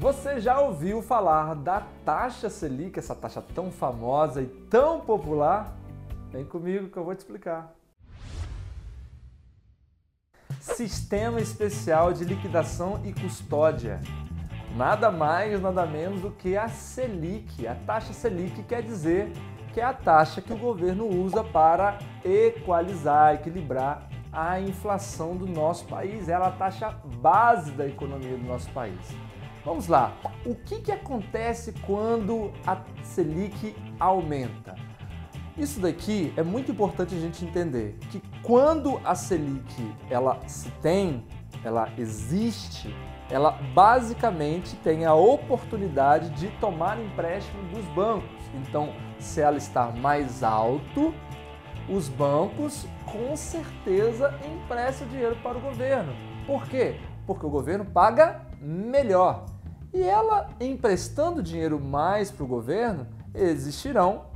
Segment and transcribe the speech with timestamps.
[0.00, 5.76] Você já ouviu falar da taxa Selic, essa taxa tão famosa e tão popular?
[6.32, 7.74] Vem comigo que eu vou te explicar.
[10.58, 14.00] Sistema Especial de Liquidação e Custódia.
[14.74, 17.66] Nada mais, nada menos do que a Selic.
[17.66, 19.30] A taxa Selic quer dizer
[19.74, 25.84] que é a taxa que o governo usa para equalizar, equilibrar a inflação do nosso
[25.84, 26.26] país.
[26.26, 26.88] Ela é a taxa
[27.20, 29.14] base da economia do nosso país.
[29.64, 30.16] Vamos lá.
[30.46, 34.74] O que, que acontece quando a Selic aumenta?
[35.56, 41.26] Isso daqui é muito importante a gente entender que quando a Selic ela se tem,
[41.62, 42.94] ela existe,
[43.28, 48.30] ela basicamente tem a oportunidade de tomar empréstimo dos bancos.
[48.54, 51.14] Então, se ela está mais alto,
[51.90, 56.14] os bancos com certeza emprestam dinheiro para o governo.
[56.46, 56.98] Por quê?
[57.26, 59.49] Porque o governo paga melhor.
[59.92, 64.26] E ela emprestando dinheiro mais para o governo, existirão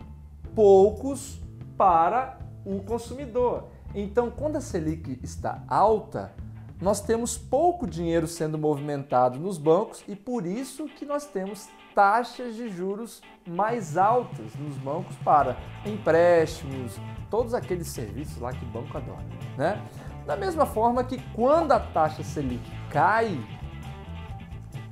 [0.55, 1.41] poucos
[1.77, 3.69] para o consumidor.
[3.95, 6.33] Então, quando a Selic está alta,
[6.81, 12.57] nós temos pouco dinheiro sendo movimentado nos bancos e por isso que nós temos taxas
[12.57, 15.57] de juros mais altas nos bancos para
[15.87, 16.99] empréstimos,
[17.31, 19.25] todos aqueles serviços lá que o banco adora,
[19.57, 19.81] né?
[20.27, 23.39] Da mesma forma que quando a taxa Selic cai,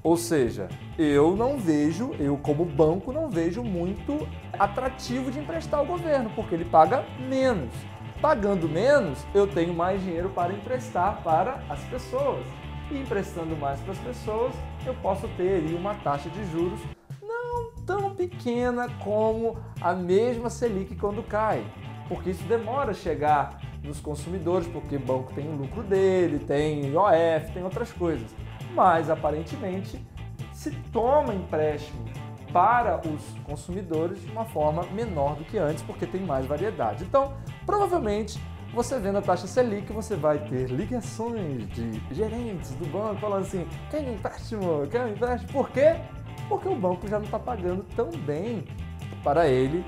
[0.04, 4.26] ou seja, eu não vejo, eu como banco não vejo muito
[4.58, 7.72] atrativo de emprestar ao governo, porque ele paga menos.
[8.20, 12.44] Pagando menos, eu tenho mais dinheiro para emprestar para as pessoas.
[12.90, 14.52] E emprestando mais para as pessoas,
[14.84, 16.80] eu posso ter uma taxa de juros
[17.22, 21.64] não tão pequena como a mesma Selic quando cai.
[22.08, 26.86] Porque isso demora a chegar nos consumidores, porque o banco tem o lucro dele, tem
[26.86, 28.28] IOF, tem outras coisas
[28.74, 30.04] mas aparentemente
[30.52, 32.04] se toma empréstimo
[32.52, 37.04] para os consumidores de uma forma menor do que antes, porque tem mais variedade.
[37.04, 37.32] Então,
[37.64, 38.38] provavelmente,
[38.74, 43.66] você vendo a taxa Selic, você vai ter ligações de gerentes do banco falando assim:
[43.90, 44.86] quer um empréstimo?
[44.88, 45.52] Quer um empréstimo?
[45.52, 45.96] Por quê?
[46.48, 48.64] Porque o banco já não está pagando tão bem
[49.22, 49.84] para ele,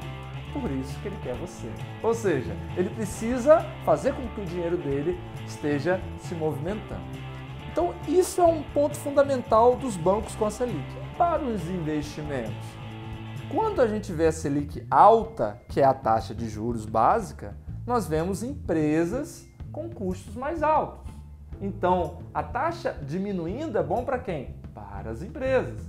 [0.53, 1.69] por isso que ele quer você.
[2.03, 7.34] Ou seja, ele precisa fazer com que o dinheiro dele esteja se movimentando.
[7.75, 10.87] Então, isso é um ponto fundamental dos bancos com a Selic.
[11.19, 12.55] Para os investimentos?
[13.53, 18.07] Quando a gente vê a Selic alta, que é a taxa de juros básica, nós
[18.07, 21.13] vemos empresas com custos mais altos.
[21.61, 24.55] Então, a taxa diminuindo é bom para quem?
[24.73, 25.81] Para as empresas.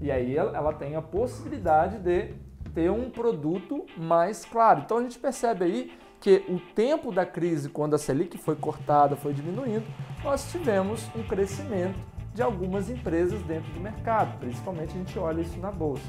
[0.00, 2.32] E aí ela tem a possibilidade de
[2.74, 4.80] ter um produto mais claro.
[4.82, 5.92] Então a gente percebe aí
[6.24, 9.84] que o tempo da crise, quando a Selic foi cortada, foi diminuindo,
[10.24, 11.98] nós tivemos um crescimento
[12.32, 16.08] de algumas empresas dentro do mercado, principalmente a gente olha isso na bolsa.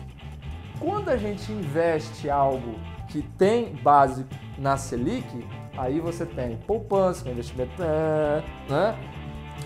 [0.79, 4.25] Quando a gente investe algo que tem base
[4.57, 5.45] na Selic,
[5.77, 8.97] aí você tem poupança, investimento, né, né?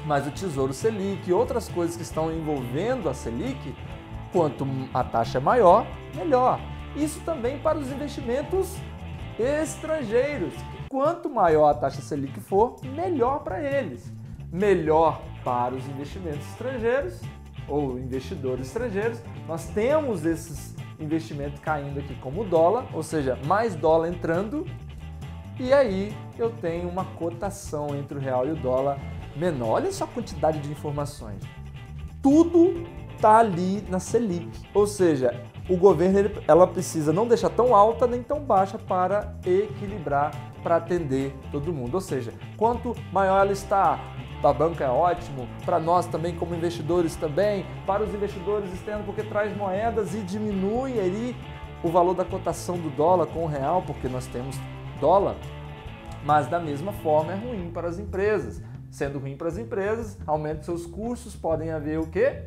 [0.07, 3.75] mas o Tesouro Selic e outras coisas que estão envolvendo a Selic,
[4.31, 4.65] quanto
[4.95, 6.59] a taxa é maior, melhor.
[6.95, 8.75] Isso também para os investimentos
[9.39, 10.53] estrangeiros.
[10.89, 14.11] Quanto maior a taxa Selic for, melhor para eles.
[14.51, 17.21] Melhor para os investimentos estrangeiros
[17.67, 19.21] ou investidores estrangeiros.
[19.47, 24.65] Nós temos esses investimentos caindo aqui como dólar, ou seja, mais dólar entrando.
[25.59, 28.99] E aí eu tenho uma cotação entre o real e o dólar
[29.35, 29.75] menor.
[29.75, 31.41] Olha só a quantidade de informações.
[32.21, 32.85] Tudo
[33.15, 34.49] está ali na Selic.
[34.73, 39.35] Ou seja, o governo ele, ela precisa não deixar tão alta nem tão baixa para
[39.45, 40.31] equilibrar,
[40.63, 41.93] para atender todo mundo.
[41.95, 43.99] Ou seja, quanto maior ela está,
[44.41, 49.05] para a banca é ótimo, para nós também como investidores também, para os investidores externos
[49.05, 51.35] porque traz moedas e diminui ali
[51.83, 54.55] o valor da cotação do dólar com o real, porque nós temos
[54.99, 55.35] dólar.
[56.25, 58.61] Mas da mesma forma é ruim para as empresas.
[58.89, 62.43] Sendo ruim para as empresas, aumenta seus custos, podem haver o quê?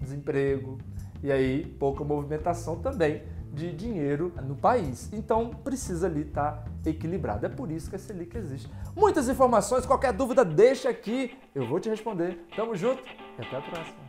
[0.00, 0.78] Desemprego,
[1.24, 5.10] e aí pouca movimentação também de dinheiro no país.
[5.10, 7.46] Então precisa ali estar tá equilibrado.
[7.46, 8.70] É por isso que a Selic existe.
[8.94, 12.44] Muitas informações, qualquer dúvida deixa aqui, eu vou te responder.
[12.54, 13.02] Tamo junto
[13.38, 14.03] e até a próxima.